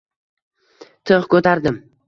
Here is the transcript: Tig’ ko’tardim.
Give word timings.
Tig’ 1.11 1.29
ko’tardim. 1.35 1.81